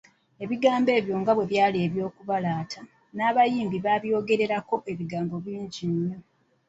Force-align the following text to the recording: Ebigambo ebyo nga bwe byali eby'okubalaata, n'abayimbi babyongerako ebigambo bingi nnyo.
Ebigambo 0.43 0.89
ebyo 0.99 1.15
nga 1.21 1.31
bwe 1.35 1.49
byali 1.51 1.77
eby'okubalaata, 1.85 2.81
n'abayimbi 3.15 3.77
babyongerako 3.85 4.75
ebigambo 4.91 5.35
bingi 5.45 5.83
nnyo. 5.93 6.17